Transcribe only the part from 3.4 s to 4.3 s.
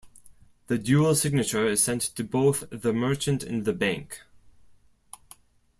and the bank.